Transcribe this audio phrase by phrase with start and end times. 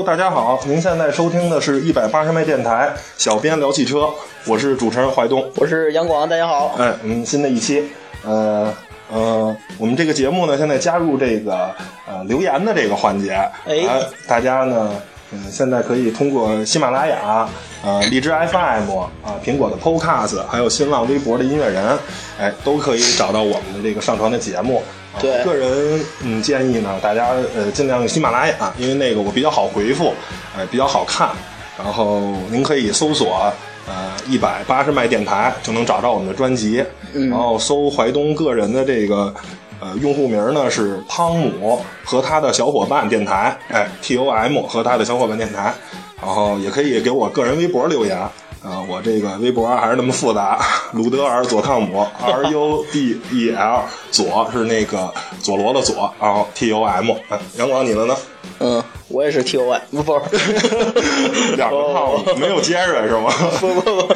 [0.00, 4.08] Hello，大家好，您现在收听的是一百八十迈电台，小编聊汽车，
[4.46, 6.74] 我是主持人怀东，我是杨广，大家好。
[6.78, 7.84] 哎，嗯，新的一期，
[8.24, 8.72] 呃
[9.12, 11.70] 呃，我们这个节目呢，现在加入这个
[12.08, 13.32] 呃留言的这个环节，
[13.66, 13.84] 哎，
[14.26, 14.90] 大家呢，
[15.32, 17.46] 嗯，现在可以通过喜马拉雅、
[17.84, 21.98] 呃荔枝 FM 啊、苹果的 Podcast，还有新浪微博的音乐人，
[22.40, 24.82] 哎，都可以找到我们的这个上传的节目。
[25.18, 30.14] 对，个人嗯建议呢，大家呃尽量用喜马拉雅，因为那个我比较好回复，
[30.56, 31.30] 呃比较好看。
[31.76, 33.52] 然后您可以搜索
[33.88, 36.84] 呃一百八十迈电台，就能找到我们的专辑。
[37.12, 39.34] 然后搜怀东个人的这个
[39.80, 45.74] 呃用户名呢是汤姆和他的小伙伴电台，哎 T O M 和他的小伙伴电台。
[46.22, 48.18] 然后也可以给我个人微博留言。
[48.62, 50.60] 啊，我这个微博还是那么复杂，
[50.92, 57.10] 鲁德尔佐汤姆 R U D E L 佐是那个佐罗的佐，然后 T O M。
[57.56, 58.14] 杨广，你的呢？
[58.58, 60.12] 嗯，我也是 T O M，不不，
[61.56, 63.32] 两个汤姆，没有尖锐是吗？
[63.60, 64.14] 不不不，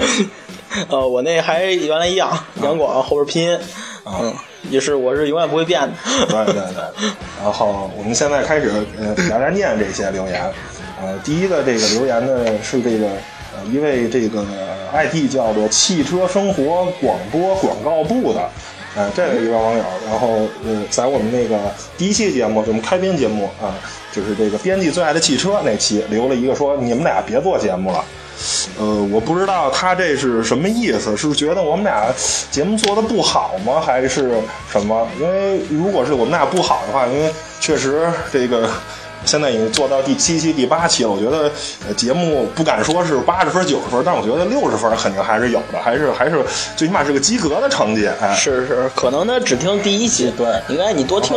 [0.91, 2.31] 呃，我那还原来一样，
[2.63, 3.59] 杨广后边拼音，
[4.05, 4.35] 嗯，
[4.69, 5.93] 也是我是永远不会变的。
[6.27, 7.09] 对对对，
[7.43, 8.71] 然后我们现在开始
[9.01, 10.53] 呃，大家念这些留言。
[11.01, 13.09] 呃，第一个这个留言呢是这个。
[13.73, 14.45] 一位这个
[14.93, 18.49] ID 叫做“汽车生活广播广告部”的，
[18.95, 21.59] 呃，这个一位网友，然后呃，在我们那个
[21.97, 23.75] 第一期节目，就我们开篇节目啊，
[24.13, 28.05] 就是这个编辑最爱的汽车那期，留了一个说你们俩别做节目了。
[28.79, 32.13] 呃，我不知道他这是什么意思，是觉得我们俩
[32.51, 34.33] 节目做的不好吗，还是
[34.71, 35.09] 什么？
[35.21, 38.69] 因为如果是我们俩不好的话，因为确实这个。
[39.25, 41.51] 现在已经做到第七期、第八期了，我觉得
[41.95, 46.43] 节目不敢说是八十分、九十分，但我觉得六十分肯定还是有的，还是还是
[46.77, 48.09] 最起码是个及格的成绩。
[48.21, 51.37] 哎，是是，可能他只听第一期，对，应该你多听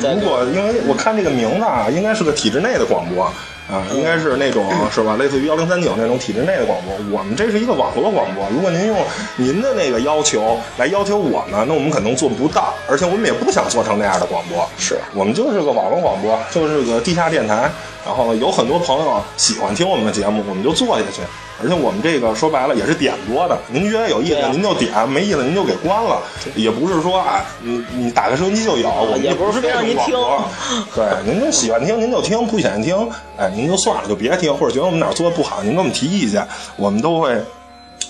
[0.00, 0.14] 听。
[0.14, 3.30] 如果因为我看这个名字啊，应该是个体制内的广播。
[3.68, 5.16] 啊，应该是那种是吧？
[5.16, 6.94] 类似于幺零三九那种体制内的广播。
[7.10, 8.48] 我们这是一个网络广播。
[8.50, 8.96] 如果您用
[9.36, 14.68] 您的那个要求来要求我们，那我们可能做不到，而且我们也不想做成那样的广播。
[14.78, 17.70] 是我们就是个网络广播，就是个地下电台。
[18.04, 21.22] 然后有很多朋友喜欢听我们的节目，我们就做下去。
[21.62, 26.20] 而且我们这个说白了也是点播的，您觉得有意思您就点，没意思您就给关了，
[26.54, 30.14] 也不是说啊，你你打开收音机就有，我们也不是让您听。
[30.94, 33.08] 对，您就喜欢听您就听，不喜欢听，
[33.38, 34.54] 哎，您就算了，就别听。
[34.54, 36.46] 或者觉得我们哪做的不好，您给我们提意见，
[36.76, 37.34] 我们都会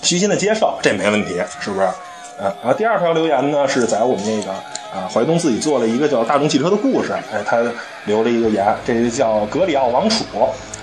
[0.03, 1.87] 虚心的接受，这没问题，是不是？
[1.87, 7.63] 啊，然后第二条留言呢，是在我们那个啊怀东自己做了一个叫大众汽车的故事，哎，他
[8.05, 10.25] 留了一个言，这就叫格里奥王储。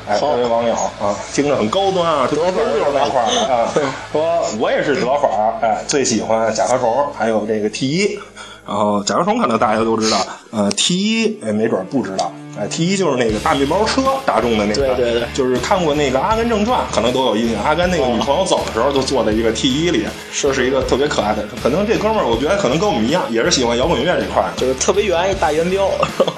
[0.07, 3.71] 哎，这位网友啊，听着很高端啊，德粉就是那块儿的啊。
[4.11, 8.19] 说我也是德粉儿，哎，最喜欢甲壳虫，还有这个 T 一。
[8.65, 10.17] 然后甲壳虫可能大家都知道，
[10.51, 17.61] 呃，T 一哎没准不知道，哎，T 一就是那个大面包车，大众的那个，对对对，就是看过那个《阿甘正传》，可能都有印象。
[17.61, 21.43] 阿甘那个女朋友走的时候，就坐在一个 T 一里，说是一个特别可爱的。
[21.61, 25.87] 可能这哥们儿，我觉得可能跟我们一样，也是喜欢摇滚乐这块儿，就是特别圆一大圆标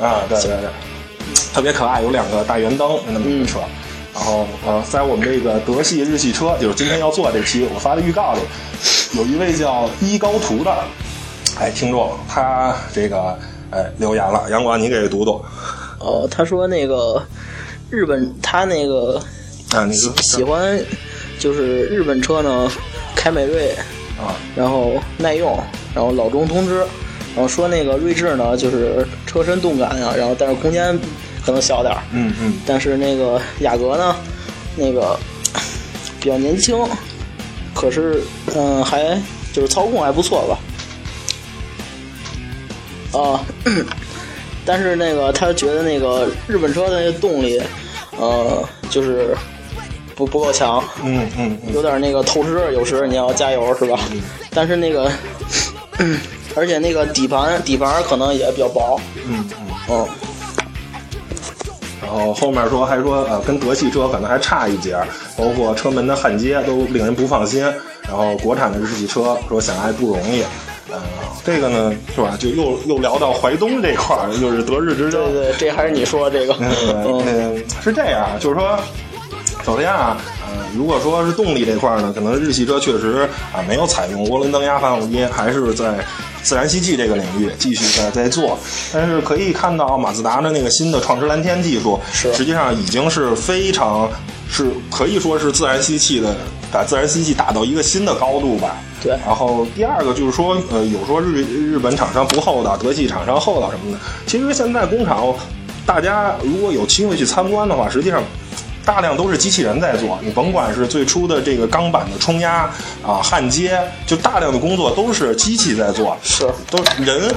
[0.02, 0.70] 啊，对对对。
[1.56, 3.60] 特别可爱，有两个大圆灯那么一个车，
[4.14, 8.42] 然后呃，在我们这个德系日系车，就是今天要做这期，我发的预告里，
[9.18, 10.84] 有一位叫一高图的，
[11.58, 13.40] 哎，听众，他这个
[13.72, 15.42] 哎留言了，杨广，你给读读。
[16.00, 17.26] 哦，他说那个
[17.90, 19.18] 日本，他那个
[19.74, 20.78] 啊，你喜欢
[21.40, 22.70] 就是日本车呢，
[23.16, 23.70] 凯美瑞
[24.20, 25.58] 啊，然后耐用，
[25.94, 26.80] 然后老中通知，
[27.34, 31.00] 然后说那个锐志呢，就是车身动感啊，然后但是空间。
[31.46, 34.16] 可能小点儿，嗯嗯，但是那个雅阁呢，
[34.76, 35.16] 那个
[36.20, 36.76] 比较年轻，
[37.74, 38.24] 可是
[38.56, 39.22] 嗯，还
[39.54, 40.58] 就是操控还不错
[43.14, 43.40] 吧，啊，
[44.66, 47.62] 但是那个他觉得那个日本车的那个动力，
[48.18, 49.38] 呃，就是
[50.16, 54.00] 不不够强，嗯嗯，有点那个透支，有时你要加油是吧？
[54.50, 55.12] 但是那个，
[56.56, 59.68] 而且那个底盘底盘可能也比较薄，嗯嗯。
[59.90, 60.08] 嗯。
[62.06, 64.96] 然后后面说还说呃跟德系车可能还差一截，
[65.36, 67.64] 包括车门的焊接都令人不放心。
[68.08, 70.44] 然后国产的日系车说想爱不容易，
[70.92, 71.02] 呃
[71.44, 72.38] 这个呢是吧？
[72.40, 75.34] 就又又聊到淮东这块儿，就是德日之争。
[75.34, 76.56] 对对，这还是你说这个。
[76.60, 78.78] 嗯，是这样，就是说，
[79.64, 80.35] 首先啊，呃
[80.74, 85.96] 如果说是动力这块呢，可能日系车确实啊没有采用涡轮增压发动机，还是在。
[86.46, 88.56] 自然吸气这个领域继续在在做，
[88.94, 94.08] 但是可以看到马自达的那个新的创驰蓝天技术，实际上已经是非常
[94.48, 96.36] 是可以说是自然吸气的，
[96.72, 98.78] 把自然吸气打到一个新的高度吧。
[99.02, 99.18] 对。
[99.26, 103.98] 然后第二个就是说，呃，有说日日本厂商不厚道，德系厂商厚道什么的。
[104.28, 105.34] 其实现在工厂
[105.84, 108.22] 大家如果有机会去参观的话，实际上。
[108.86, 112.70] 大量都是机器人在做，你甭管是最初的这个钢板的冲压
[113.02, 117.34] 啊、焊接，就大量的工作都是机器在做，是都人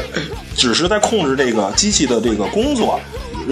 [0.54, 3.00] 只是在控制这个机器的这个工作，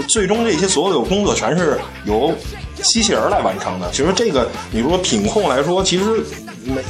[0.08, 2.32] 最终这些所有的工作全是由
[2.82, 3.90] 机器人来完成的。
[3.90, 6.04] 其实这个你说品控来说，其实
[6.67, 6.83] 没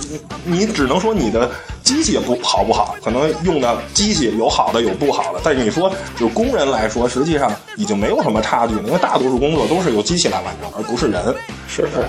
[0.45, 1.51] 你只能说你的。
[1.87, 5.89] 机器不好不好，可能用的机器有好的有不好的，但是你说
[6.19, 11.23] 就工人来说，实际上已经没有什么差距了，因为大多数工作都是由机器来完成，而不是人。
[11.69, 12.05] 是是。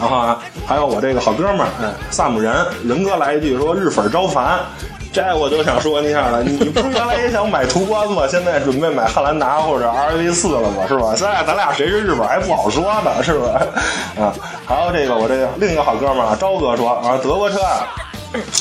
[0.00, 4.58] 然后啊，还有我这个好哥们儿，嗯，萨姆人人哥来一句说日粉招烦，
[5.16, 8.28] 这我就想说一下了，你不是原来也想买途观吗？
[8.28, 10.84] 现在准备买汉兰达或者 R V 四了吗？
[10.86, 11.14] 是吧？
[11.16, 13.62] 现在咱俩谁是日本还不好说呢，是吧？
[14.20, 14.34] 啊，
[14.66, 17.88] 还有这个我这个另一个好哥们儿啊，朝哥说啊，德国车啊。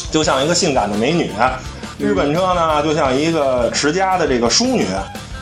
[0.09, 1.29] 就像一个性感的美女，
[1.99, 4.85] 日本车呢就像一个持家的这个淑女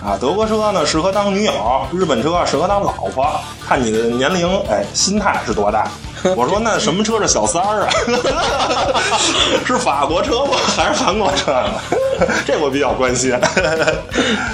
[0.03, 5.87] 啊，德国车呢适合当女友，日本车适合当老婆，看你的年龄，哎，心态是多大。
[6.35, 7.89] 我说那什么车是小三儿啊？
[9.65, 10.57] 是法国车吗？
[10.75, 12.27] 还是韩国车呢？
[12.45, 13.37] 这我比较关心。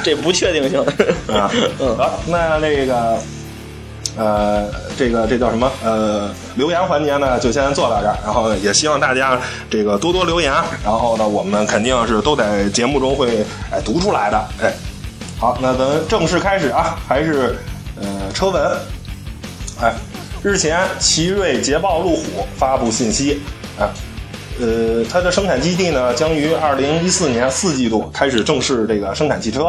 [0.03, 0.79] 这不确定性
[1.33, 1.49] 啊。
[1.97, 3.17] 好，那那个。
[4.17, 4.65] 呃，
[4.97, 5.71] 这个这叫什么？
[5.81, 8.17] 呃，留言环节呢，就先做到这儿。
[8.25, 9.39] 然后也希望大家
[9.69, 10.51] 这个多多留言。
[10.83, 14.37] 然后呢，我们肯定是都在节目中会哎读出来的。
[14.61, 14.73] 哎，
[15.39, 17.57] 好，那咱正式开始啊，还是
[18.01, 18.61] 呃车文。
[19.81, 19.93] 哎，
[20.41, 23.41] 日前奇瑞捷豹路虎发布信息
[23.77, 23.91] 啊，
[24.57, 29.65] 呃，它的生产基地呢将于二零一四年四季度开始正式这个生产汽车。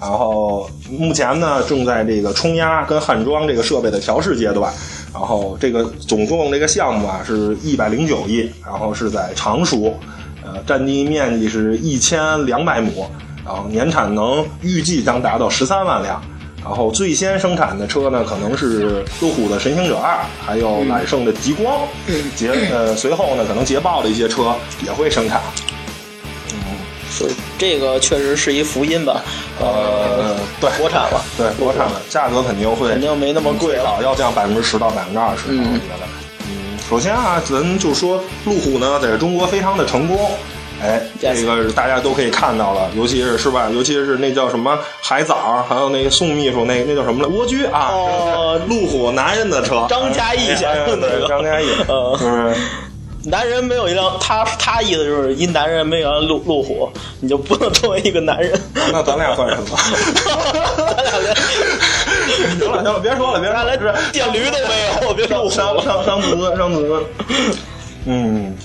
[0.00, 4.72] 然后目前呢，正在这个冲压跟焊装这个设备的调试阶段。
[5.12, 9.98] 然后这个总共这个项目啊是一百零九亿，然后是在常熟，
[10.44, 13.10] 呃，占地面积是一千两百亩，
[13.44, 16.22] 然后年产能预计将达到十三万辆。
[16.68, 21.86] 然后最先生产的车呢，可能是路虎的神行者二，还有揽胜的极光。
[22.34, 24.52] 捷呃，随后呢，可能捷豹的一些车
[24.84, 25.40] 也会生产。
[27.08, 29.22] 所以这个确实是一福音吧？
[29.60, 35.44] 呃，对，国产了，对，国产了，价格肯定会肯定没那么贵了，要降百分之十到百分之二十。
[35.48, 36.06] 嗯，我觉得，
[36.48, 40.32] 嗯，首先啊，咱就说路虎呢，在中国非常的成功，
[40.82, 43.68] 哎，这个大家都可以看到了，尤其是是吧？
[43.72, 47.28] 尤其是那叫什么海藻，还有那个宋秘书，那那叫什么来？
[47.28, 52.54] 蜗居啊，哦路虎男人的车，张嘉译先生的张嘉译，就 是。
[53.28, 56.88] 男人没有一辆，他他意思就是一男人没有辆路路虎，
[57.18, 58.52] 你就不能作为一个男人。
[58.92, 59.76] 那咱俩算什么？
[60.96, 61.34] 咱俩连
[62.56, 67.02] 行了行了，别说了，别说了，电驴都没有，别说伤伤伤自尊，伤自尊。
[68.04, 68.56] 嗯，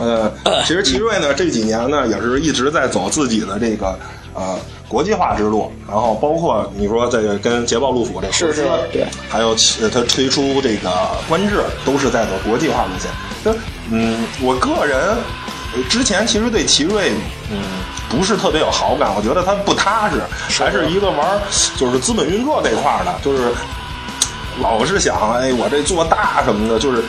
[0.00, 0.32] 呃，
[0.66, 3.96] 其实奇瑞呢这几年呢也是一直在走自己的这个
[4.34, 4.58] 呃。
[4.90, 9.54] 国际化之路，然后包括你说这个跟捷豹路虎这合资，对，还有
[9.88, 10.90] 它推出这个
[11.28, 13.08] 观致，都是在走国际化路线。
[13.44, 13.54] 那
[13.88, 15.16] 嗯，我个人
[15.88, 17.12] 之前其实对奇瑞
[17.52, 17.62] 嗯
[18.08, 21.40] 不是特别有好感，我觉得它不踏实，还是一个玩
[21.76, 23.52] 就是资本运作这块的，就是
[24.60, 27.00] 老是想哎我这做大什么的，就是。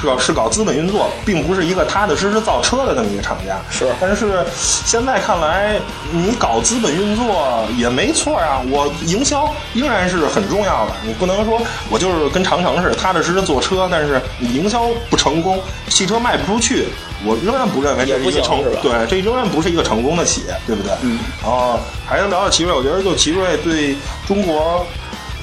[0.00, 3.60] 是搞是搞资本运作，并不是一个踏踏实实造车的这么一个厂家。
[3.70, 5.78] 是，但是现在看来，
[6.10, 8.62] 你搞资本运作也没错啊。
[8.70, 16.86] 我营销仍然是很重要的，你不能说我就是跟长城似的踏踏实实做车，但是你营销不成功，汽车卖不出去，
[17.24, 20.92] 我仍然不认为这是一个成对，这仍然不是一个成功的企业，对不对？
[21.02, 21.18] 嗯。
[21.42, 23.94] 然后还能聊聊奇瑞，我觉得就奇瑞对
[24.26, 24.86] 中国。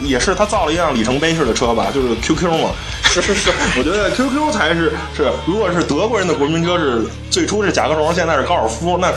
[0.01, 2.69] 也是他造了一辆里程碑式的车吧，就是 QQ 嘛。
[3.03, 7.01] 是是是，我觉得 QQ 才是是，如果是德国人的国民车是
[7.31, 9.11] 最初是甲壳虫，现在是高尔夫，那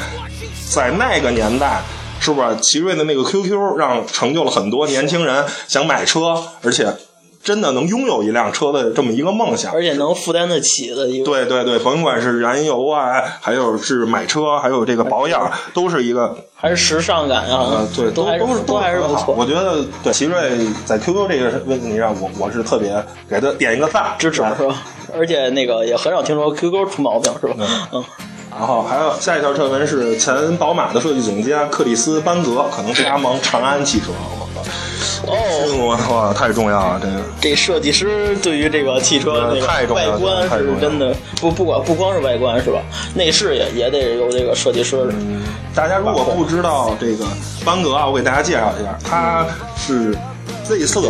[0.70, 1.82] 在那个年代，
[2.20, 6.86] 是不是奇瑞的那个 QQ 让成就了很多年轻人想买车，而且。
[7.42, 11.24] 真的能拥有一辆车的这么一个梦想，而且能负担得起的一个。
[11.24, 19.34] 对对对，甭管是燃油啊，还有是买车，还有这个保养，都是一个还是时尚感啊，对，都都是都还是不错。
[19.36, 24.82] 我觉得对奇瑞在 QQ 这个问题上，我我是特别给他点一个赞，支持是吧？
[25.14, 27.54] 而且那个也很少听说 QQ 出毛病是吧？
[27.92, 28.04] 嗯。
[28.50, 34.06] 然后还有下一条车文是前宝马的设计总监克里斯班格可能加盟长安汽车。
[35.26, 37.00] 哦，我操，太重要了！
[37.00, 42.80] 这个这设计师对于这个汽车那个外观是真的不不管不光是外观是吧？
[43.14, 45.08] 内饰也也得有这个设计师。
[45.12, 45.42] 嗯，
[45.74, 47.24] 大家如果不知道这个
[47.64, 50.16] 班格啊，我给大家介绍一下，它是
[50.64, 51.00] Z 色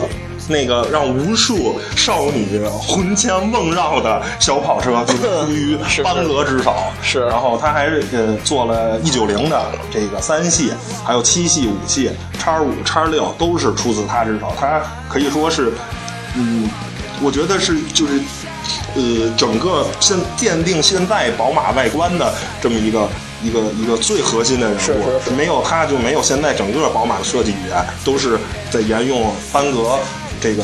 [0.51, 6.75] 那个让无数少女魂牵梦绕的小跑车就出 于班格之手。
[7.03, 10.73] 是然后他还是呃做了一九零的这个三系，
[11.05, 14.53] 还有七系、五系、叉五、叉六都是出自他之手。
[14.59, 15.73] 他可以说是，
[16.37, 16.69] 嗯，
[17.23, 18.21] 我觉得是就是。
[18.95, 23.09] 呃，整个现奠定现在宝马外观的这么一个
[23.43, 28.39] 一个一个最核心的人物，是是是没有他就没有现在整个宝马的设计语言，都是
[28.71, 29.99] 在沿用班格
[30.41, 30.63] 这个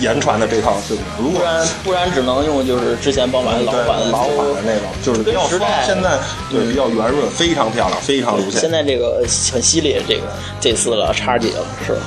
[0.00, 1.00] 言传的这套设计。
[1.18, 6.18] 如果不然不然只能用就是之前宝马老款老款的那种，就是比较方，现在
[6.50, 8.60] 对比较圆润，非常漂亮，非常流线。
[8.60, 10.22] 现在这个很犀利，这个
[10.60, 12.00] 这次了叉几了是吧？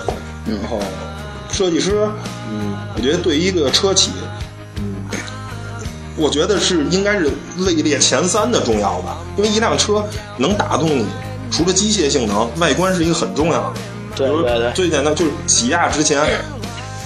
[0.46, 0.80] 然后
[1.52, 2.10] 设计师，
[2.52, 4.12] 嗯，我觉得对一个车企，
[4.78, 5.06] 嗯，
[6.18, 10.04] 我觉得是应该是位列前三的重要吧，因为一辆车
[10.38, 11.06] 能打动你，
[11.52, 13.74] 除了机械性能，外观是一个很重要的。
[14.14, 16.20] 对对对最简单就是起亚之前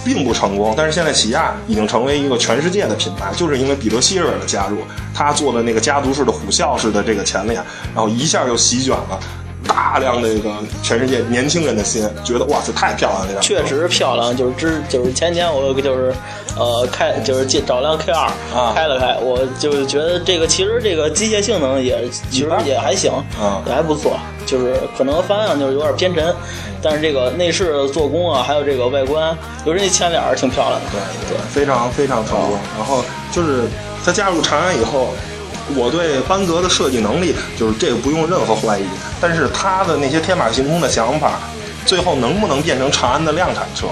[0.05, 4.77] 并不成功，但是现在起亚已经成为一个全世界的品牌，就是因为彼得希尔的加入，
[5.13, 7.55] 他做的那个家族式的虎啸式的这个前脸，
[7.93, 9.19] 然后一下就席卷了
[9.67, 16.13] 大量的这个全世界年轻人的心，觉得哇，塞太漂亮了，确实漂亮，就是之就是前天我就是
[16.55, 23.63] 呃开就是借找辆 K 二、啊开了开，我就觉得这个其实这个机械性能也其实也还行，啊。
[23.65, 26.33] 也还不错，就是可能方向就是有点偏沉，
[26.81, 29.35] 但是这个内饰做工啊，还有这个外观，
[29.65, 32.57] 尤其那前脸儿挺漂亮的，对对，非常非常成功。
[32.77, 33.63] 然后就是
[34.05, 35.09] 他加入长安以后，
[35.75, 38.85] 我对班格的设计能力就是这个不用任何怀疑。
[39.19, 41.39] 但是他的那些天马行空的想法，
[41.85, 43.87] 最后能不能变成长安的量产车？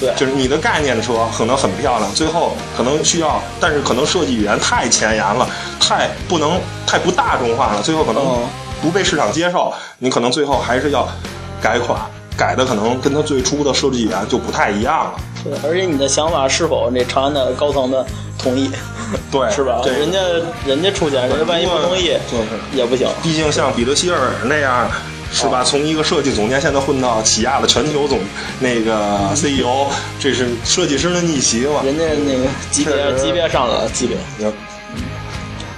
[0.00, 5.46] 对就是你的概念车可能很漂亮，最后可能需要，但是可能设计语言太前沿了，
[5.78, 8.48] 太不能太不大众化了，最后可能嗯
[8.80, 11.08] 不被市场接受，你可能最后还是要
[11.60, 12.00] 改款，
[12.36, 15.12] 改的可能跟它最初的设计语言就不太一样了。
[15.44, 18.04] 对，而且你的想法是否那长安的高层的
[18.38, 18.70] 同意，
[19.30, 19.80] 对， 是吧？
[19.82, 20.18] 对人家
[20.66, 23.08] 人家出钱，人家万一不同意，就是也不行。
[23.22, 24.90] 毕竟像彼得希尔那样，
[25.32, 25.62] 是吧？
[25.64, 28.18] 从一个设计总监现在混到起亚的全球总
[28.58, 29.86] 那个 CEO，
[30.18, 31.82] 这是设计师的逆袭嘛？
[31.84, 34.52] 人家那个级别级别上了级别，也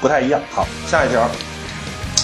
[0.00, 0.40] 不太一样。
[0.52, 1.28] 好，下一条。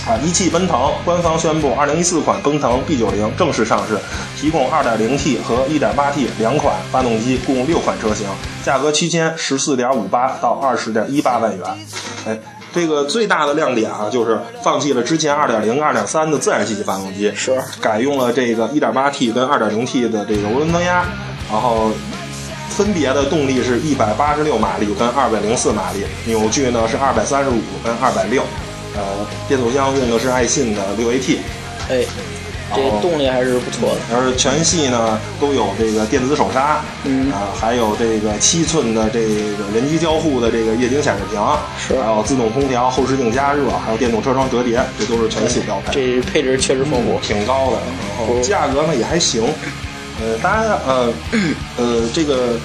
[0.09, 0.17] 啊！
[0.25, 3.99] 一汽奔腾官方宣布，二零一四款奔腾 B 九零正式上市，
[4.41, 8.27] 提供 2.0T 和 1.8T 两款发动机，共六款车型，
[8.65, 11.67] 价格区间十四点五八到二十点一八万元。
[12.27, 12.39] 哎，
[12.73, 21.05] 这个最大的亮点啊，就是放弃了之前2.0、2.3的自然吸气发动机，是改用了这个 1.8T 跟 2.0T 的这个涡轮增压，
[21.53, 21.91] 然后
[22.71, 27.45] 分别的动力是186马力跟204马力，扭矩呢是235
[27.85, 28.41] 跟260。
[28.99, 31.37] 呃，变速箱用的是爱信的六 AT，
[31.89, 32.05] 哎，
[32.75, 34.01] 这哦动力还是不错的。
[34.13, 41.41] 而全系呢都有这个电子手刹，嗯啊，还有这个七寸的这个人机交互的这个液晶显示屏，
[41.79, 45.93] 是还有自动空调、后视镜加热，还有电动车窗折叠，这都是全系标配。
[45.95, 47.21] 这配置确实丰富。
[47.23, 47.79] 挺高的，
[48.19, 49.45] 然后价格呢也还行。
[50.21, 51.13] 呃，当然呃
[51.77, 52.59] 呃这个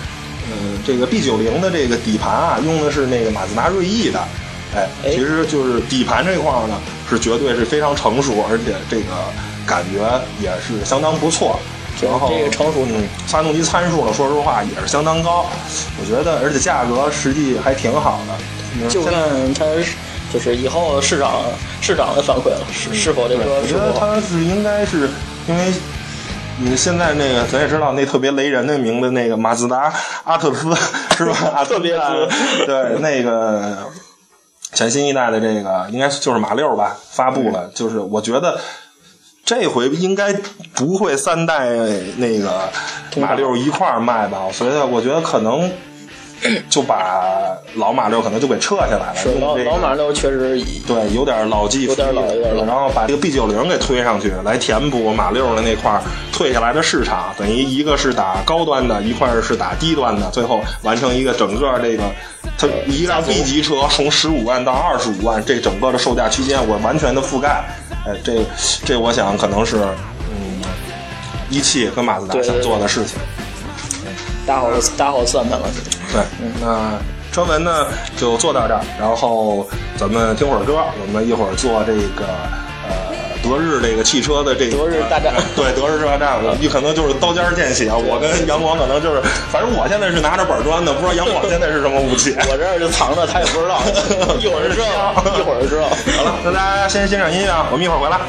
[0.49, 4.19] 呃这个 B 九零的这个底盘啊，用的是那个马自达锐意的，
[4.75, 6.75] 哎，哎其实就是底盘这块儿呢
[7.09, 9.13] 是绝对是非常成熟，而且这个
[9.65, 9.99] 感觉
[10.41, 11.59] 也是相当不错。
[12.01, 15.45] 然后这个成熟嗯，发动机参数呢，说实话也是相当高，
[16.01, 18.33] 我觉得，而且价格实际还挺好的。
[18.75, 19.65] 嗯就现在看它
[20.33, 21.43] 就是以后市场
[21.79, 25.07] 市场的反馈了，是是否这对，个是我觉得它是应该是
[25.47, 25.71] 因为
[26.57, 30.75] 你现在那个咱也知道那特别雷人的名字，那个马自达阿特兹
[31.15, 31.37] 是吧？
[31.55, 33.87] 阿特别兹，对，那个
[34.73, 38.59] 全新一代的这个应该就是马六吧，发布了，就是我觉得。
[39.45, 40.31] 这回应该
[40.73, 41.67] 不会三代
[42.15, 42.61] 那个
[43.17, 44.43] 马六一块儿卖吧？
[44.53, 45.69] 所以我觉得可能
[46.69, 49.39] 就把老马六可能就给撤下来了。
[49.41, 56.01] 老老马六确实对，有点老骥有点老有点老然后把这个 B 九零给推上去，来填补马六的那块儿
[56.31, 62.03] 退下来的市场，等于一个是打高端的，一块儿是打低端的，最后完成一个整个这个，
[62.57, 67.63] 它一辆 B 级车从十五万到二十五万，这整个的售价区间我完全的覆盖，
[68.05, 68.45] 哎，这
[68.85, 69.77] 这我想可能是
[70.29, 70.61] 嗯，
[71.49, 73.17] 一汽跟马自达想做的事情。
[74.45, 75.67] 打好打好算盘了。
[76.11, 76.21] 对，
[76.61, 76.91] 那
[77.31, 79.67] 车文呢就做到这儿，然后
[79.97, 82.62] 咱们听会儿歌，我们一会儿做这个呃
[83.43, 89.21] 德日这个汽车的这个德日大战 对德日大战，我你可能就是刀尖见血，我跟杨广可能就是，
[89.51, 92.33] 反正我现在是拿着板砖的，不知道杨广现在是什么武器。
[92.49, 93.81] 我这儿就藏着，他也不知道，
[94.39, 95.89] 一会儿就知道，一会儿就知道。
[96.17, 98.19] 好了，那大家先欣赏音乐啊，我们一会儿回来。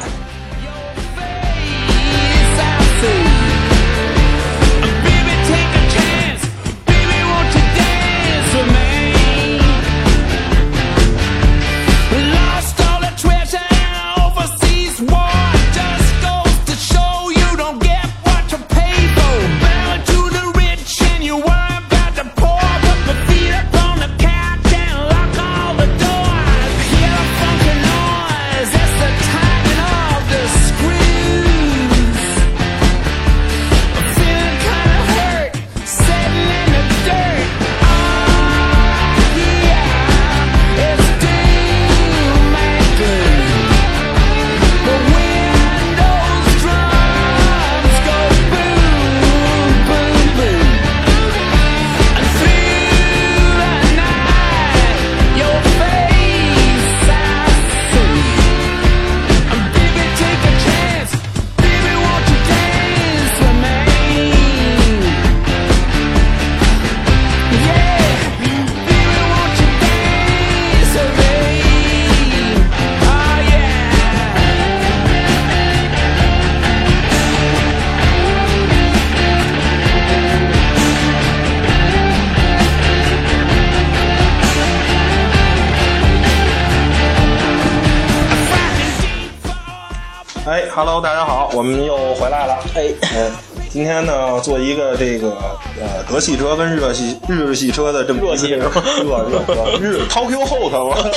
[96.15, 100.95] 呃德系车跟日系日系车的这么热系 热热热日 Tokyo Hot 吗？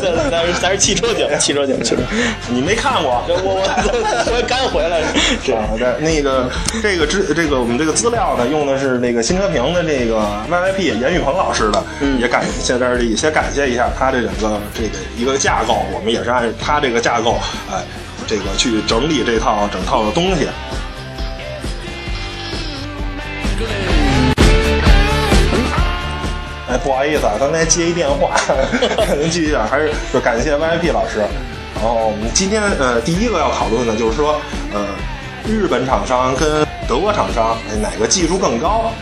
[0.00, 2.00] 咱咱是咱是汽车节目，汽车节目，汽车。
[2.48, 3.22] 你没看过？
[3.28, 5.02] 我我我刚回来，
[5.44, 6.50] 是啊，对，那个
[6.82, 10.16] 这个资这个我们这个资料呢，用的是那个新车评的这个
[10.50, 17.36] YYP 严宇鹏老师的，嗯也感谢这儿里先感谢一下他这整个这个一个架构，我们也是按他这个架构，
[17.70, 17.82] 哎，
[18.26, 20.48] 这个去整理这套整套的东西。
[26.84, 28.36] 不好意思啊，刚才接一电话，
[29.18, 31.20] 您继续讲，还是就感谢 VIP 老师。
[31.74, 34.38] 然后我们今天呃第一个要讨论的就是说，
[34.74, 34.86] 呃，
[35.48, 38.92] 日本厂商跟德国厂商哪个技术更高？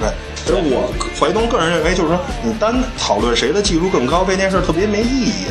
[0.00, 5.44] 对，其实我怀东个人认为，就是说你单讨论谁的技术更高这件事特别没意义。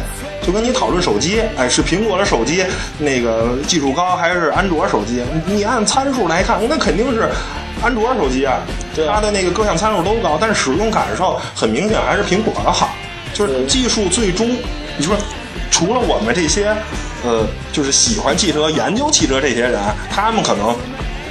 [0.48, 2.64] 就跟你讨论手机，哎，是苹果的手机
[3.00, 5.22] 那个技术高，还是安卓手机？
[5.46, 7.30] 你按参数来看，那肯定是
[7.84, 8.62] 安卓手机啊，
[8.96, 12.92] 对它的那个各项参数都高，但是使用感受很明显还是苹果的好。
[13.34, 14.50] 就是技术最终，
[14.96, 15.18] 你说
[15.70, 16.74] 除了我们这些，
[17.26, 19.78] 呃，就是喜欢汽车、研究汽车这些人，
[20.10, 20.74] 他们可能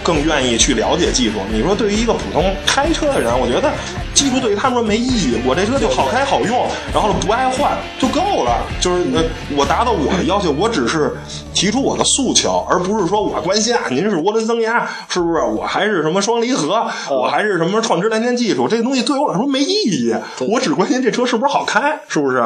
[0.02, 1.38] 更愿意去了解技术。
[1.50, 3.72] 你说对于一个普通开车的人，我觉得
[4.16, 8.66] 技术对于他们说没意义，我这车就好开好用，然后不爱换就够了。
[8.80, 9.22] 就是呃，
[9.54, 11.14] 我达到我的要求，我只是
[11.52, 15.42] 提出我的诉求，而不是说我关心啊，您是涡轮增压是不是？
[15.42, 20.14] 我还是什么双离合，我还是什么创驰蓝天技术，这个东西对我来说没意义。
[20.48, 22.42] 我只关心这车是不是好开，是不是？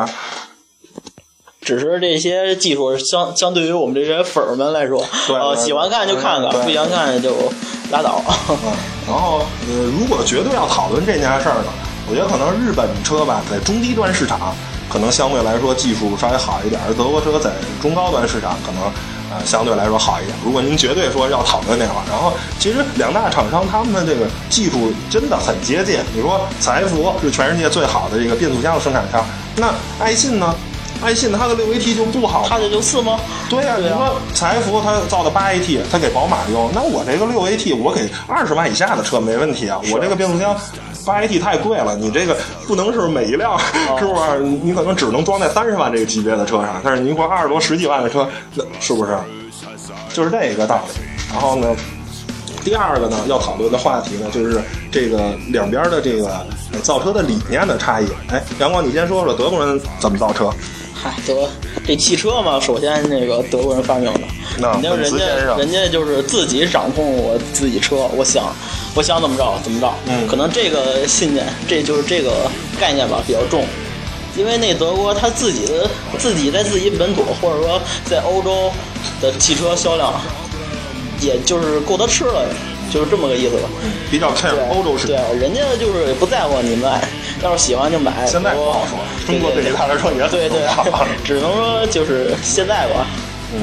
[1.62, 7.32] 只是这些技术相相对于我们这些粉儿们来说，呃，对对喜欢看就看看，不喜欢看就
[7.92, 8.20] 拉倒。
[9.10, 11.70] 然后呃，如果绝对要讨论这件事儿呢，
[12.08, 14.54] 我觉得可能日本车吧，在中低端市场
[14.88, 17.50] 可能相对来说技术稍微好一点，而德国车在
[17.82, 18.84] 中高端市场可能
[19.32, 20.36] 呃相对来说好一点。
[20.44, 25.98] 如果您绝对说要讨论那话，然后其实两大厂商他们的这个技术真的很接近。
[26.14, 30.54] 你说采孚是全世界最好的这个变速箱生产商，那爱信呢？
[31.02, 33.18] 爱信它的六 AT 就不好吗它的就四吗？
[33.48, 39.80] 对呀、啊你说财富它造的八 AT，它给宝马用，那我这个六 AT 我给二十万以下的车没问题啊。
[39.92, 40.54] 我这个变速箱
[41.06, 42.36] 八 AT 太贵了，你这个
[42.66, 43.58] 不能是每一辆，
[43.98, 44.40] 是不是？
[44.40, 49.16] 你你可能只能装在三十万这个级别的车上，但是你如果二十多、十几万的车，那是不是？
[50.12, 51.00] 就是这一个道理。
[51.32, 51.74] 然后呢，
[52.62, 54.60] 第二个呢，要讨论的话题呢，就是
[54.90, 56.28] 这个两边的这个
[56.72, 58.06] 呃造车的理念的差异。
[58.28, 60.50] 哎，阳光，你先说说德国人怎么造车？
[61.02, 61.48] 嗨，德
[61.86, 64.20] 这汽车嘛，首先那个德国人发明的，
[64.58, 68.54] 那肯定人家人家就是自己掌控我自己车，我想
[68.94, 69.90] 我想怎么着怎么着。
[70.06, 70.28] 嗯。
[70.28, 73.64] 可能这个信念，这就是这个概念吧比较重，
[74.36, 78.70] 因为那德国他自己的自己在自己本土或者说在欧洲
[79.22, 80.12] 的汽车销量，
[81.22, 82.44] 也就是够他吃了，
[82.90, 83.68] 就是这么个意思吧。
[84.10, 85.16] 比较 care 对，欧洲市场。
[85.30, 86.92] 对，人家就是不在乎你们，
[87.42, 88.26] 要是喜欢就买。
[88.26, 90.60] 现在不好说，中国对于他来说也很对对。
[91.24, 93.06] 只能说就是现在吧。
[93.54, 93.62] 嗯，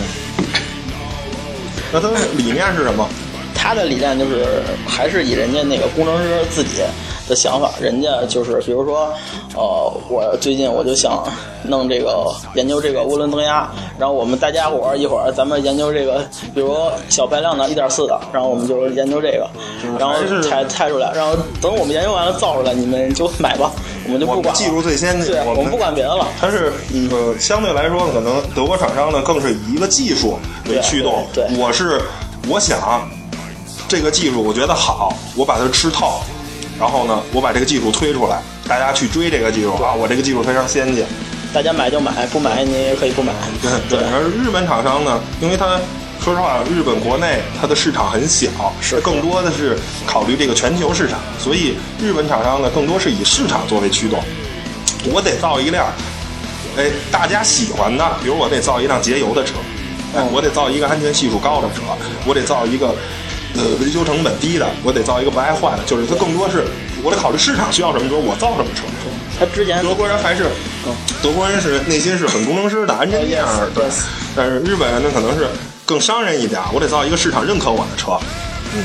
[1.92, 3.08] 那他的理念是什么？
[3.54, 4.46] 他的理念就是
[4.88, 6.82] 还是以人家那个工程师自己
[7.28, 9.14] 的想法，人家就是比如说，
[9.56, 11.24] 呃，我最近我就想
[11.64, 16.20] 弄这个研究这个涡轮增压，然后我们大家伙儿一会儿咱们研究这个，
[16.54, 16.76] 比如
[17.10, 19.50] 小排量的1.4的，然后我们就研究这个，
[20.00, 23.72] 然后还是拆拆出来，然后等我们研究完了造出来，你们就买吧，
[24.06, 26.28] 我们就不管技术最先进对，，我我们不管别的了。
[26.40, 26.72] 它是
[27.12, 30.38] 呃，相对来说，可能德国厂商呢更是以一个技术
[30.70, 31.26] 为驱动。
[31.34, 32.02] 对对我是
[32.48, 33.10] 我想
[33.88, 36.20] 这个技术我觉得好，我把它吃透，
[36.80, 41.04] 然后呢，我把这个技术推出来，大家去追这个技术啊，我这个技术非常先进。
[41.54, 43.34] 大家买就买，不买你也可以不买。
[43.62, 45.80] 对 对，而日本厂商呢，因为它
[46.22, 54.20] 说实话，日本国内它的市场很小，是更多的是考虑这个全球市场，所以日本厂商呢，更多是以市场作为驱动。
[55.06, 55.88] 我得造一辆，
[56.78, 59.54] 哎，大家喜欢的，比如我得造一辆节油的车，
[60.14, 61.82] 哎，嗯我得造一个安全系数高的车，
[62.26, 62.94] 我得造一个。
[63.58, 66.64] 呃，维修成本低的，我得造一个不爱坏的，就是它更多是
[67.04, 68.84] 我得考虑市场需要什么车，我造什么车。
[69.40, 70.46] 他之前德国人还是，
[71.22, 73.86] 德国人是内心是很工程师的安全样儿 Yes, 对
[74.36, 75.48] 但是日本人呢可能是
[75.86, 78.18] 更商人一点，我得造一个市场认可我的车，
[78.76, 78.84] 嗯，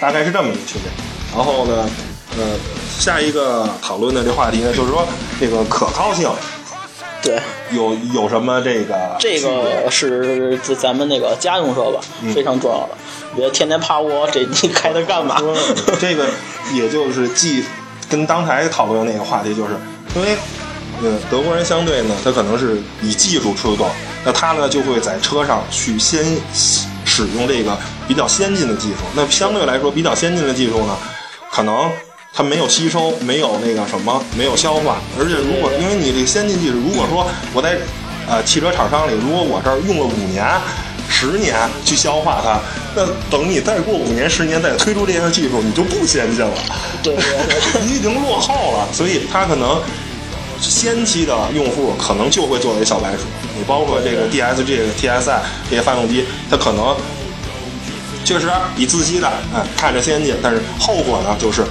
[0.00, 0.90] 大概是这么一个区别。
[1.36, 1.88] 然后呢，
[2.38, 2.56] 呃，
[2.98, 5.06] 下一个讨论的这话题呢，就是说
[5.38, 6.30] 这个可靠性
[7.22, 7.38] 对
[7.70, 12.96] 有有什么这个这个是咱咱们那个家用车吧，嗯非常重要的。
[13.34, 15.36] 别天天趴窝，这你开它干嘛？
[16.00, 16.26] 这个
[16.74, 17.64] 也就是既
[18.08, 19.70] 跟刚才讨论那个话题，就是
[20.14, 20.36] 因为
[21.02, 23.88] 呃德国人相对呢，他可能是以技术出动，
[24.24, 26.22] 那他呢就会在车上去先
[27.04, 28.98] 使用这个比较先进的技术。
[29.14, 30.96] 那相对来说比较先进的技术呢，
[31.50, 31.90] 可能
[32.34, 34.98] 它没有吸收，没有那个什么，没有消化。
[35.18, 37.78] 而且如果因为你这个先进技术，如果说我在
[38.28, 40.44] 呃汽车厂商里，如果我这儿用了五年。
[41.22, 41.54] 十年
[41.84, 42.58] 去消化它，
[42.96, 46.52] 那等你再过五年、十年再推出这项技术，你就不先进了。
[47.00, 47.16] 对，
[47.86, 48.88] 你 已经落后了。
[48.92, 49.80] 所以它可能
[50.60, 53.18] 先期的用户可能就会作为小白鼠。
[53.56, 55.38] 你包括这个 DSG、TSI
[55.70, 56.96] 这些发动机，它可能
[58.24, 61.64] 确实比自吸的哎看着先进，但是后果呢，就是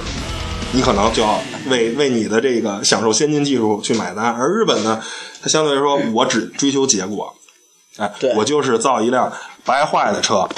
[0.72, 1.38] 你可能就要
[1.68, 4.32] 为为你的这个享受先进技术去买单。
[4.32, 4.98] 而日本呢，
[5.42, 7.34] 它相对来说，我只追求结果。
[7.98, 9.32] 哎，我就是造一辆
[9.64, 10.48] 白坏的车，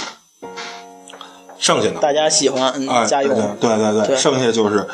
[1.59, 2.73] 剩下的大家喜欢
[3.07, 4.87] 家用，对对对，剩下就是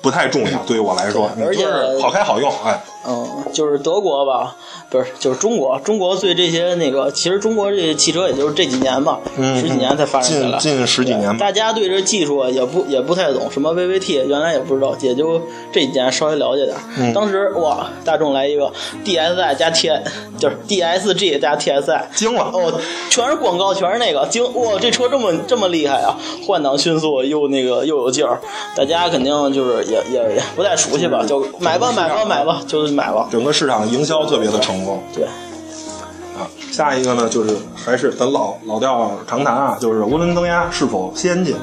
[0.00, 1.66] 不太重要，对于我来说，而且
[2.00, 2.80] 好开好用，哎。
[3.06, 4.56] 嗯，就是德国吧，
[4.88, 5.78] 不是，就是中国。
[5.84, 9.18] 中国对这些那个，其实中国这汽车也就是这几年吧，
[9.60, 10.58] 十几年才发展起来。
[10.58, 11.36] 近近十几年。
[11.36, 15.38] 大家对这技术也不也不太懂，什么 VVT 原来也不知道，也就
[15.70, 17.12] 这几年稍微了解点。
[17.12, 18.72] 当时哇，大众来一个
[19.04, 19.90] DSI 加 T，
[20.38, 22.72] 就是 DSG 加 TSI， 惊了哦，
[23.10, 28.40] 全是广告，全是那个惊哇，这车这么这么厉害啊，换挡迅速又那个又有劲儿，
[28.74, 32.93] 大家肯定就是也也也不太熟悉吧，就买吧买吧买吧就。
[32.94, 35.02] 买了，整个市场营销特别的成功。
[35.12, 41.54] 对，啊，下一个呢，就是还是咱老老调常谈啊，就是涡轮增压是否先进，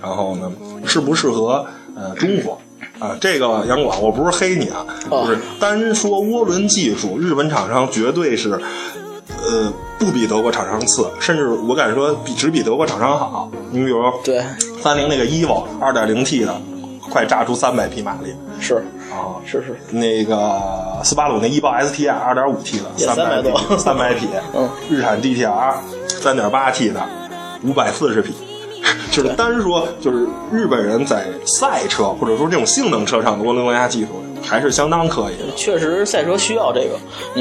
[0.00, 0.50] 然后呢，
[0.86, 1.64] 适不适合
[1.96, 2.58] 呃中国
[2.98, 3.16] 啊？
[3.20, 8.52] 这个杨广，我不是黑你啊，就是单说涡轮技术，日本厂商绝对是
[9.26, 13.50] 呃不比德国厂商次，甚至我敢说比只比德国厂商好。
[13.70, 14.44] 你比如说，对，
[14.82, 16.54] 三菱那个 EVO 二点零 T 的，
[17.10, 18.84] 快炸出三百匹马力，是。
[19.14, 20.60] 啊，是是，那个
[21.04, 25.74] 斯巴鲁那一豹 STI 二点五 T 的，三百多， 三百匹，嗯，日产 DTR
[26.08, 27.00] 三点八 T 的，
[27.62, 28.34] 五百四十匹，
[29.12, 34.08] 就是单说就是日本人在赛车或者说这种性能车上的涡轮增压技术
[34.42, 35.44] 还是相当可以的。
[35.56, 36.98] 确实，赛车需要这个，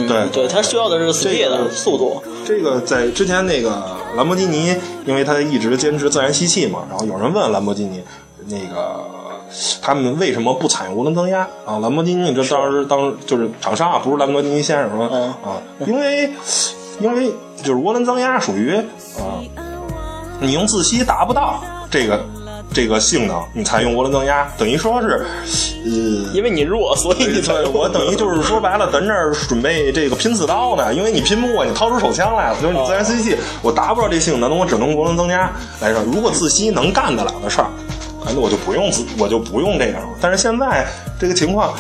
[0.08, 0.30] 对。
[0.30, 2.22] 对，它需要的是 speed 的速度。
[2.46, 3.84] 这个在之前那个
[4.16, 8.02] 兰博基尼，因为它一直坚持自然吸气嘛，然后有人问兰博基尼
[8.48, 9.04] 那个。
[9.82, 11.78] 他们为什么不采用涡轮增压啊？
[11.80, 16.32] 兰博基尼这当时当就是厂商啊，不是兰博基尼先生说啊，因为
[17.00, 19.42] 因为就是涡轮增压属于啊，
[20.40, 21.62] 你用自吸达不到
[21.92, 22.26] 这个
[22.74, 25.26] 这个性能，你才用涡轮增压，等于说是
[25.86, 25.92] 呃，
[26.34, 37.68] 因为你弱，所以你才我等于就是说白了，咱这儿准备这个拼刺刀呢，因为你拼不过，你掏出手枪来了，就是你自然吸气，我达不到这性能，那我只能涡轮增压来说，如果自吸能干得了的事儿。
[38.28, 40.10] 那我就不用自，我就不用这样了。
[40.22, 40.86] 但是现在
[41.20, 41.74] 这个情况，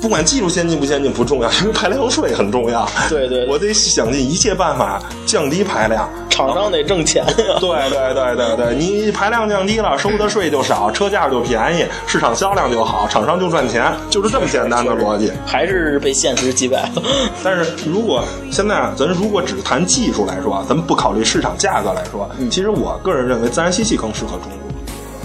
[0.00, 2.88] 不管技术先进不先进不重要，因为排量税很重要。
[3.08, 6.08] 对对，我得想尽一切办法降低排量。
[6.28, 7.34] 厂商得挣钱呀。
[7.60, 15.30] 对对对对对，你排量降低了，收的税就少，车价就便宜，市场销量就好，厂商就赚钱，就是这么简单的逻辑。
[15.44, 17.02] 还是被现实击败了。
[17.44, 24.61] 但是如果现在咱如果只谈技术来说，咱们不考虑市场价格来说，其实我个人认为自然吸气更适合中国。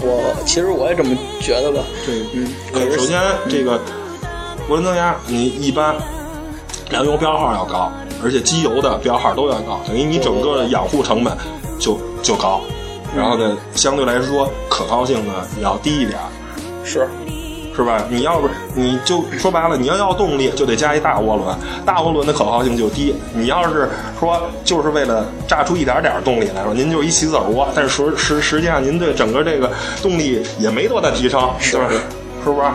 [0.00, 1.82] 我其实我也这么觉得吧。
[2.06, 2.48] 对，嗯。
[2.92, 3.78] 首先，这个
[4.68, 5.94] 涡轮增压，你一般
[6.90, 11.36] 燃油标号要高，而且机油的标号都要高，等于你整个的养护成本
[11.78, 12.60] 就就高。
[13.16, 16.18] 然后呢，相对来说可靠性呢也要低一点。
[16.84, 17.08] 是。
[17.78, 18.04] 是吧？
[18.10, 23.14] 你要不你就说白了，你要要动力就得加一大涡轮，大涡轮的可靠性就低。
[23.32, 23.88] 你要是
[24.18, 29.70] 说就是为了榨出一点点动力来说，您就一起子儿窝，但是实实实际上您对整个这个
[30.02, 31.90] 动力也没多大提升，是不是？
[32.42, 32.66] 是不是？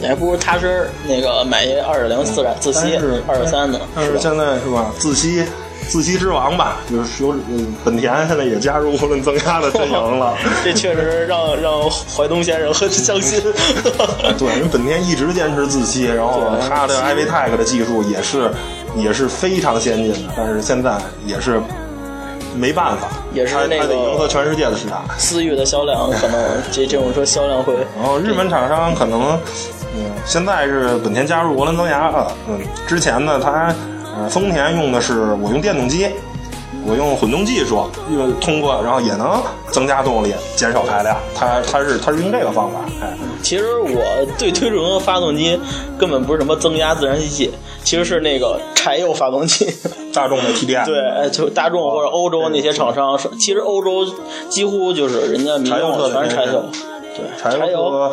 [0.00, 3.78] 你还不如踏实那个买一二点零自然自吸二十三的。
[3.94, 4.90] 但是现在是吧？
[4.98, 5.44] 自吸。
[5.88, 7.34] 自吸之王吧，就是有
[7.82, 10.36] 本田现在也加入涡轮增压的阵营了。
[10.62, 13.40] 这确实让让怀东先生很伤心。
[14.38, 18.50] 对，因为本田一直坚持自吸，然后它的 iVTEC 的技术也是
[18.96, 21.58] 也是非常先进的，但是现在也是
[22.54, 25.02] 没办法，也是那个迎合全世界的市场。
[25.16, 27.72] 思域的销量可能这这种车销量会。
[27.98, 29.40] 然后日本厂商可能，
[29.96, 33.74] 嗯，现在是本田加入涡轮增压了，嗯，之前呢它。
[34.30, 36.08] 丰田用的是我用电动机，
[36.86, 41.16] 我用混动技术，用通过，然后也能增加动力，减少排量。
[41.34, 42.80] 它它是它是用这个方法。
[43.00, 45.58] 哎，其实我对推崇的发动机
[45.98, 47.50] 根本不是什么增压自然吸气，
[47.84, 49.66] 其实是那个柴油发动机。
[50.12, 50.84] 大众的 TDI。
[50.84, 54.06] 对，就大众或者欧洲那些厂商，其实欧洲
[54.48, 56.64] 几乎就是人家民用全是柴油。
[57.14, 58.12] 对，柴油。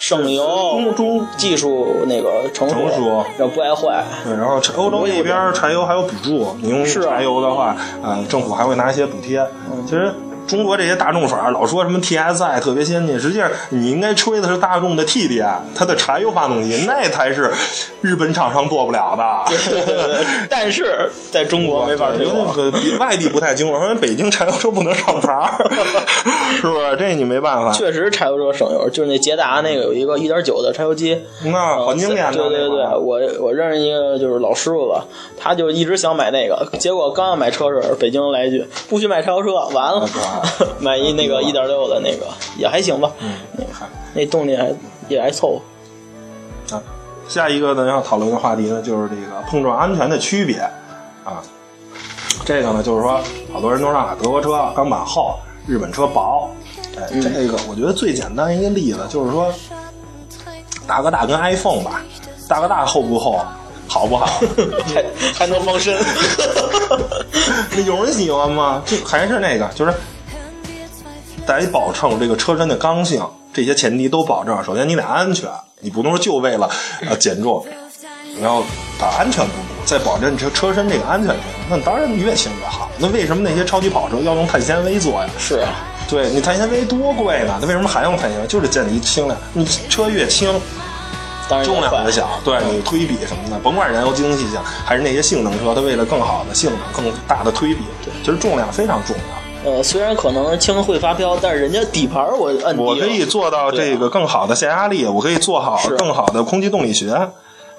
[0.00, 4.02] 省油中中技术那个成熟，成熟然后不爱坏。
[4.24, 9.46] 对，然后欧洲那边柴油还有补助，你用柴油的话，呃，政府还会拿一些补贴。
[9.84, 10.12] 其实
[10.46, 17.50] 中国这些大众法老说什么 TSI 特别先进，实际上你应该吹的是大众的 TDI，它的柴油发动机，那才是
[18.00, 19.54] 日本厂商做不了的。
[19.70, 25.52] 对对对，但是在中国没法比外地不太清楚，因为北京柴油车不能上牌，
[26.60, 26.96] 是不是？
[26.98, 27.72] 这你没办法。
[27.72, 35.04] 确实柴油车省油，就是那捷达那个有一个1.9的柴油机，那很经典的对对对，我我认识一个就是老师傅吧，
[35.38, 40.08] 他就一直想买那个，结果刚要买车时，北京来一句不许买柴油车，完了，
[40.80, 43.32] 买一那个一点六的那个也还行吧，嗯，
[44.14, 44.72] 那动力还
[45.08, 45.60] 也还凑
[46.68, 46.76] 合。
[46.76, 46.82] 啊，
[47.28, 50.58] 下一个呢要讨论的话题呢，就是这个碰撞安全的区别
[51.24, 51.42] 啊。
[52.44, 53.20] 这个呢，就是说，
[53.52, 56.50] 好多人都说啊，德国车钢板厚，日本车薄。
[56.96, 59.52] 哎，嗯这个我觉得最简单一个例子就是说，
[60.86, 62.02] 大哥大跟 iPhone 吧，
[62.48, 63.38] 大哥大厚不厚，
[63.86, 64.26] 好不好？
[64.92, 65.96] 还还能防身，
[67.76, 68.82] 那 有人喜欢吗？
[68.86, 69.92] 就还是那个，就是
[71.58, 74.62] 得保证这个车身的刚性，这些前提都保证。
[74.62, 75.48] 首先你得安全，
[75.80, 76.68] 你不能说就为了
[77.08, 77.64] 呃减重，
[78.40, 78.62] 然后
[78.98, 81.44] 把安全不顾，再保证车车身这个安全性。
[81.68, 82.90] 那当然越轻越好。
[82.98, 85.28] 那为什么那些超级跑车要用碳纤维做呀？
[85.38, 85.72] 是啊，
[86.08, 87.58] 对你碳纤维多贵呢？
[87.60, 88.46] 它为什么还用碳纤维？
[88.46, 89.38] 就是降低轻量。
[89.52, 90.52] 你车越轻，
[91.64, 97.82] 重量快越小，对你推比什么的，甭管燃油经济性还是那些性能车，它为了更好的性能、更大的推比，
[98.22, 99.39] 其实重量非常重要。
[99.64, 107.08] 呃，虽然可能轻会发飘，但是人家底盘我我可以做到这个更好的下压力，我可以做好更好的空气动力学，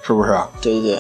[0.04, 0.38] 是不是？
[0.62, 1.00] 对对对，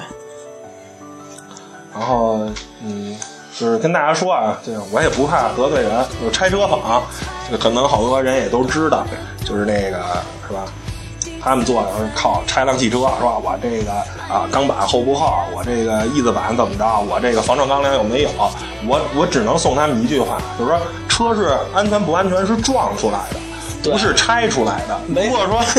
[1.93, 2.39] 然后，
[2.83, 3.15] 嗯，
[3.55, 7.03] 就是跟大家说啊，这个我也不怕得罪人，有拆车坊，
[7.45, 9.05] 这个可能好多人也都知道，
[9.45, 9.99] 就是那个
[10.47, 10.65] 是吧？
[11.43, 13.37] 他们做的靠拆辆汽车是吧？
[13.43, 13.91] 我这个
[14.29, 15.33] 啊钢板厚不厚？
[15.55, 16.85] 我这个翼子板怎么着？
[17.09, 18.29] 我这个防撞钢梁有没有？
[18.87, 23.39] 我我只能送他们一句话，就是说车是安全不安全是撞出来的，
[23.83, 24.99] 不是拆出来的。
[25.07, 25.61] 没如果说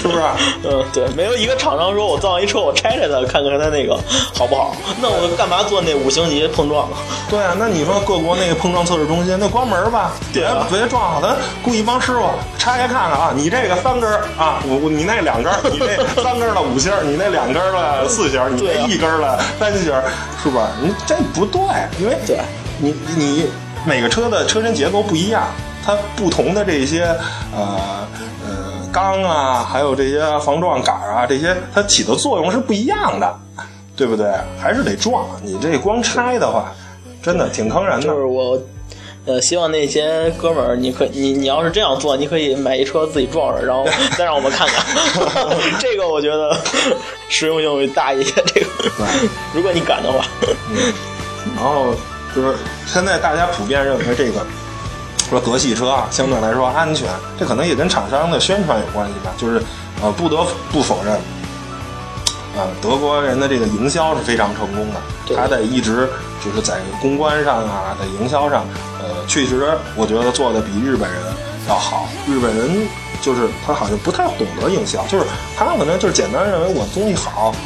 [0.00, 0.22] 是不是？
[0.64, 3.96] 嗯，对，没有一个厂商说我造一车我拆拆它，看看它那个
[4.34, 4.74] 好不好。
[5.00, 6.98] 那我干嘛做那五星级碰撞啊？
[7.30, 20.02] 对啊，那你说各国那个碰撞测试中心，那关门吧，别啊别撞好，咱雇一帮师傅拆开看看啊，你这个三根儿啊，我我你那两根儿，你那三根儿的五星，你那两根儿的四星，你那一根儿的三星儿，
[20.42, 20.64] 是不是？
[20.82, 21.60] 你这不对，
[22.00, 22.38] 因为对
[22.78, 23.46] 你你
[23.86, 25.42] 每个车的车身结构不一样，
[25.84, 27.02] 它不同的这些
[27.54, 28.08] 呃
[28.46, 33.36] 呃钢啊，还有这些防撞杆啊，这些它起的作用是不一样的，
[33.96, 34.32] 对不对？
[34.58, 36.72] 还是得撞，你这光拆的话，
[37.22, 38.06] 真的挺坑人的。
[38.06, 38.58] 就是我，
[39.26, 43.84] 呃，希望那些哥们儿，你可你你要是这样做，你可以买一车自己撞上，然后
[44.16, 44.84] 再让我们看看。
[45.80, 46.56] 这个我觉得
[47.28, 48.32] 实用性会大一些。
[48.46, 48.66] 这个，
[49.52, 50.24] 如果你敢的话，
[51.56, 51.94] 然后
[52.34, 52.54] 就是
[52.86, 54.44] 现在大家普遍认为这个
[55.28, 57.08] 说德系车啊，相对来说安全，
[57.38, 59.32] 这可能也跟厂商的宣传有关系吧。
[59.38, 59.62] 就是
[60.02, 60.36] 呃，不得
[60.70, 61.14] 不否认，
[62.56, 66.08] 啊、德国人的这个营销是非常成功的，他在一直
[66.44, 68.64] 就是在公关上啊，在营销上，
[69.00, 71.20] 呃，确实我觉得做的比日本人
[71.68, 72.06] 要好。
[72.28, 72.86] 日本人
[73.22, 75.24] 就是他好像不太懂得营销，就是
[75.56, 77.56] 他可能就是简单认为我东西好，啊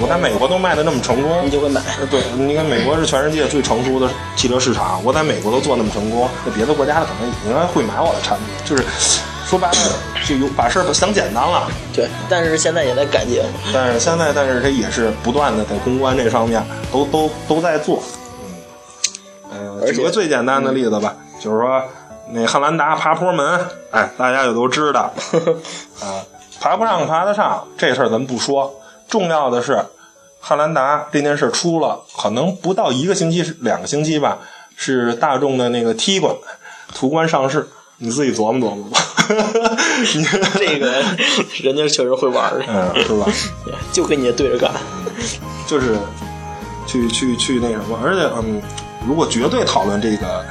[0.00, 1.80] 我在美国都卖的那么成功，你就会买。
[2.00, 8.46] 呃，对，你看美国是全世界最成熟的汽车市场，我在美国都做那么成功，那别的国家的可能也应该会买我的产品。
[8.64, 8.84] 就是
[9.46, 9.76] 说白了，
[10.26, 11.68] 就有把事儿想简单了。
[11.92, 13.42] 对，但是现在也在改进。
[13.72, 18.02] 但是现在，但是它也是不断的在公关这方面都都都在做。
[19.50, 21.82] 嗯，呃，举个最简单的例子吧，就是说
[22.30, 23.58] 那汉兰达爬坡门，
[23.90, 25.10] 哎，大家也都知道，
[26.00, 26.20] 啊，
[26.60, 28.70] 爬不上爬得上这事儿咱不说，
[29.08, 29.84] 重要的是
[30.40, 34.38] 汉兰达这件事出了，可能不到一个星期，两个星期吧，
[34.76, 36.36] 是大众的那个 Tiguan
[36.94, 37.68] 途观上市，
[37.98, 39.00] 你自己琢磨琢磨吧。
[40.14, 40.24] 你
[40.58, 41.04] 这个
[41.62, 43.26] 人家确实会玩儿的，嗯，是吧？
[43.92, 44.70] 就跟你对着干。
[45.66, 45.98] 就是
[46.86, 48.62] 去去去那什么，而且嗯，
[49.06, 50.44] 如果绝对讨论这个呃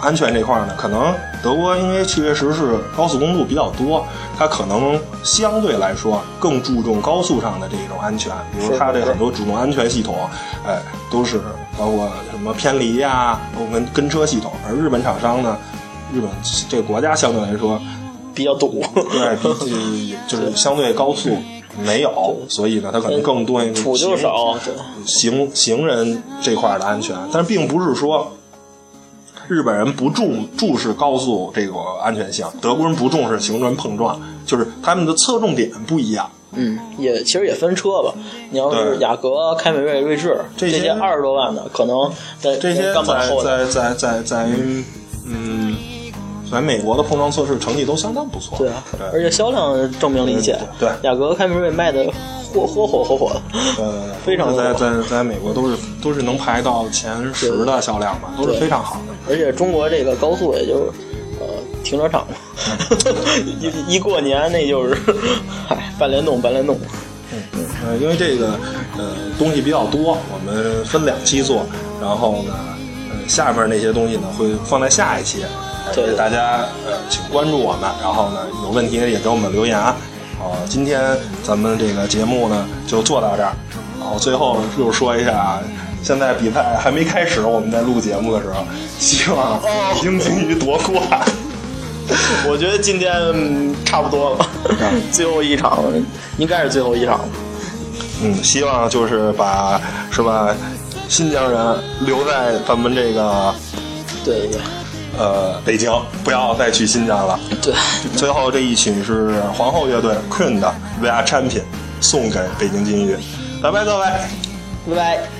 [0.00, 4.04] 安全这块儿呢，可能德国因为确实是高速公路比较多，
[4.38, 10.16] 它可能相对来说更注重高速上的这种安全，比如它这很多主动安全系统，
[10.66, 11.40] 哎，都是
[11.78, 15.56] 包括什么偏离呀、包括跟跟车系统，而日本厂商呢，
[16.12, 16.30] 日本
[16.68, 17.80] 这个国家相对来说。
[18.32, 21.36] 比较堵，对，比起就是相对高速
[21.84, 24.56] 没有，所以呢，它可能更多一个土就少，
[25.04, 28.32] 行行人这块儿的安全，但是并不是说
[29.50, 36.30] 日本人不重注视高速这个安全性，德国人不重视行人碰撞，就是他们的侧重点不一样。
[36.52, 38.14] 嗯，也其实也分车吧。
[38.50, 42.08] 你要是雅阁、凯美瑞、锐志这些二十多万的，可能
[42.38, 43.04] 在这些在。
[43.42, 44.48] 在在在在
[45.26, 45.76] 嗯，
[46.48, 48.56] 在美国的碰撞测试成绩都相当不错。
[48.56, 50.56] 对啊，对而且销量证明了一切。
[50.78, 52.04] 对雅阁、凯美瑞卖的
[52.54, 53.42] 火火火火火的。
[53.52, 59.14] 对对对， 非常在在在美国都是都是能排到前十的销量吧，都是非常好的。
[59.28, 60.90] 而且中国这个高速也就是
[61.40, 61.46] 呃
[61.84, 62.36] 停车场嘛，
[63.60, 64.96] 一一过年那就是，
[65.68, 66.78] 嗨，半联动半联动。
[67.86, 68.58] 呃，因为这个
[68.98, 71.64] 呃东西比较多，我们分两期做，
[72.00, 72.54] 然后呢，
[73.10, 75.44] 呃下面那些东西呢会放在下一期，
[75.86, 79.78] 呃对对大家呃请关注我们，然后呢有问题也给我们留言。
[80.42, 83.52] 哦、今天咱们这个节目呢就做到这儿，
[84.00, 85.62] 然后最后又说一下啊。
[86.02, 88.64] 现在比赛还没开始，我们在录节目的时候，
[88.98, 89.68] 希望北
[90.00, 91.02] 京金鱼夺冠。
[92.48, 94.46] 我觉得今天嗯差不多了，
[95.12, 95.84] 最后一场
[96.38, 97.20] 应该是最后一场。
[98.22, 100.54] 嗯，希望就是把是吧，
[101.08, 101.60] 新疆人
[102.00, 103.54] 留在咱们这个
[104.24, 104.60] 对对
[105.18, 105.90] 呃北京，
[106.24, 107.38] 不要再去新疆了。
[107.62, 107.72] 对，
[108.16, 110.66] 最后这一曲是皇后乐队 Queen 的
[111.02, 111.60] 《We Are Champion》，
[112.00, 113.16] 送给北京金鱼。
[113.62, 114.06] 拜拜，各位。
[114.90, 115.39] 拜拜。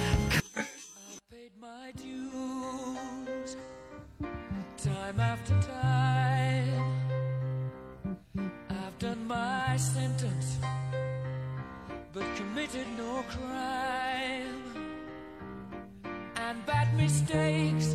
[13.23, 14.63] Crime.
[16.37, 17.95] And bad mistakes,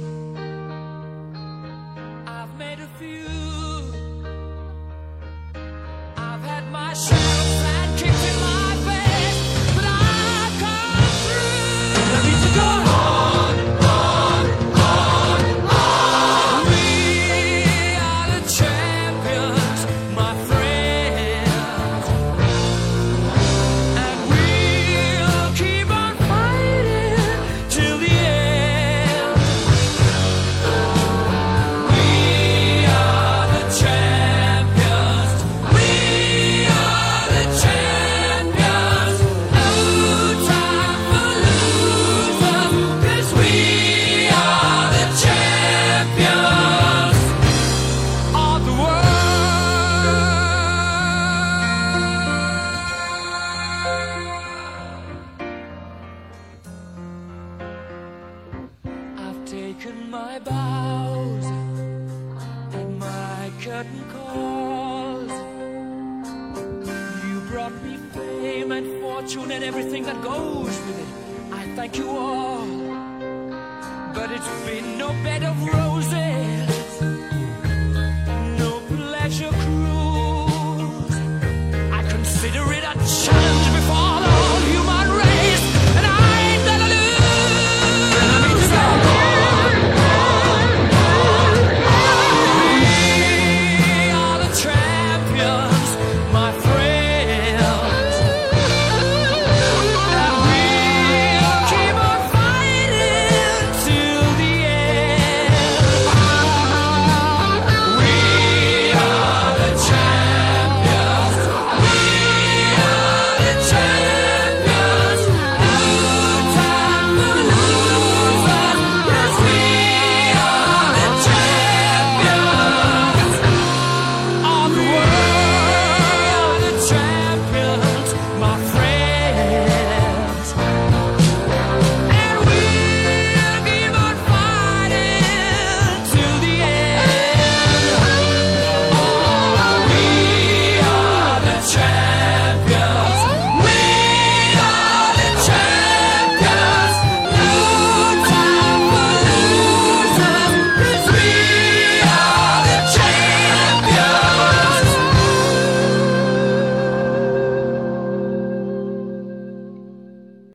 [2.28, 3.28] I've made a few.
[6.18, 7.65] I've had my share